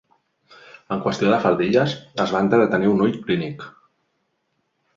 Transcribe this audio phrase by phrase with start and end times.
[0.95, 1.93] En qüestió de faldilles
[2.25, 3.69] es vanta de tenir un ull clínic.